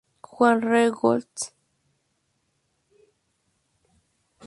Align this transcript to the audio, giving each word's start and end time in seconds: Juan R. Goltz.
Juan 0.23 0.63
R. 0.63 0.89
Goltz. 0.89 1.53